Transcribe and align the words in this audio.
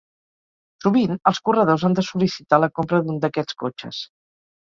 Sovint 0.85 1.11
els 1.31 1.41
corredors 1.49 1.85
han 1.89 1.97
de 1.99 2.03
sol·licitar 2.09 2.59
la 2.63 2.71
compra 2.79 3.01
d'un 3.09 3.23
d'aquests 3.27 3.59
cotxes. 3.65 4.01